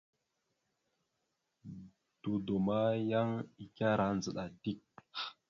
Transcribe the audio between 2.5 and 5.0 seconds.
ma, yan ekará ndzəɗa dik.